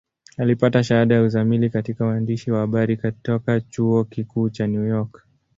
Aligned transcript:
Alipata 0.37 0.83
shahada 0.83 1.15
ya 1.15 1.21
uzamili 1.23 1.69
katika 1.69 2.05
uandishi 2.05 2.51
wa 2.51 2.59
habari 2.59 2.97
kutoka 2.97 3.61
Chuo 3.61 4.03
Kikuu 4.03 4.49
cha 4.49 4.67
New 4.67 4.85
York. 4.85 5.27